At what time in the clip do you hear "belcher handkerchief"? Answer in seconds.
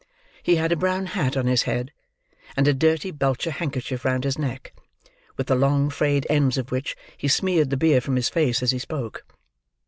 3.11-4.03